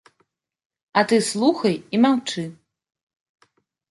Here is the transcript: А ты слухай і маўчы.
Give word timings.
А 1.01 1.01
ты 1.09 1.15
слухай 1.31 1.75
і 1.97 2.01
маўчы. 2.05 2.43